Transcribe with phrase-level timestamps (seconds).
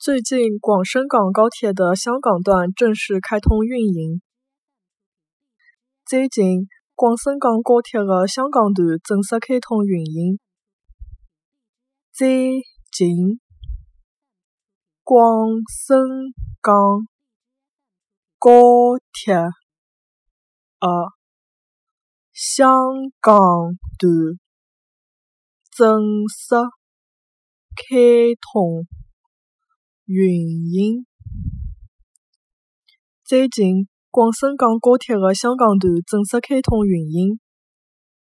[0.00, 4.22] 最近，广深港高铁的香港段正式开通运营。
[6.06, 10.38] 最近，广深港高铁的香港段正式开通运营。
[12.12, 13.40] 最近，
[15.02, 15.98] 广深
[16.60, 16.76] 港
[18.38, 18.50] 高
[19.12, 19.50] 铁的
[22.32, 22.70] 香
[23.20, 23.36] 港
[23.98, 24.12] 段
[25.72, 26.54] 正式
[27.74, 27.96] 开
[28.52, 28.86] 通。
[30.08, 30.40] 运
[30.72, 31.04] 营。
[33.22, 37.38] 最近，广深港高铁的香港段正式开通运营。